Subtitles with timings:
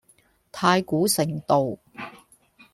[0.51, 1.77] 太古城道